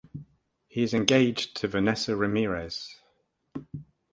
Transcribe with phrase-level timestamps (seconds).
[0.67, 2.95] He is engaged to Vanessa Ramirez.